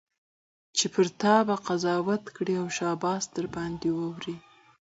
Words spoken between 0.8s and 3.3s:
پر تا به قضاوت کړي او شاباس